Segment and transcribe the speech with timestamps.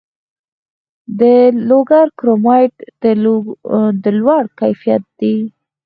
[1.19, 1.21] د
[1.69, 2.73] لوګر کرومایټ
[4.03, 5.35] د لوړ کیفیت دی